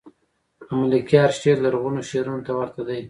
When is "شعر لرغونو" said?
1.41-2.01